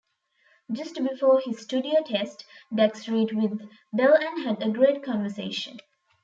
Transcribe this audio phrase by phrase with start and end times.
[0.71, 5.77] Just before his studio test, Daggs read with Bell and had "a great conversation".